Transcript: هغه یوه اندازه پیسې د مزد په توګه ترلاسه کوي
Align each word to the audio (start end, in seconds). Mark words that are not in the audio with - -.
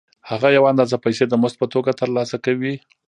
هغه 0.29 0.47
یوه 0.57 0.67
اندازه 0.73 0.97
پیسې 1.05 1.23
د 1.27 1.33
مزد 1.41 1.55
په 1.61 1.67
توګه 1.73 1.91
ترلاسه 2.01 2.37
کوي 2.45 2.73